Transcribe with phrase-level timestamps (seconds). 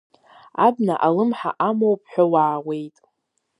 [0.65, 2.95] Абна алымҳа амоуп ҳәа уаауеит.